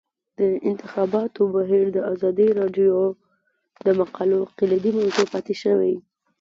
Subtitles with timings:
[0.39, 2.95] د انتخاباتو بهیر د ازادي راډیو
[3.85, 5.93] د مقالو کلیدي موضوع پاتې شوی.